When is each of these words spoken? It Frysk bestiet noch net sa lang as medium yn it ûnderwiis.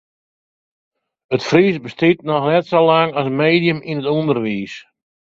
It 1.35 1.45
Frysk 1.49 1.81
bestiet 1.85 2.19
noch 2.27 2.45
net 2.51 2.65
sa 2.69 2.79
lang 2.89 3.09
as 3.19 3.27
medium 3.41 3.79
yn 3.89 3.99
it 4.01 4.11
ûnderwiis. 4.17 4.75